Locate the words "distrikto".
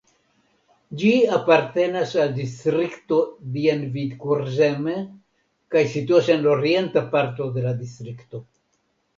2.37-3.19, 7.85-8.45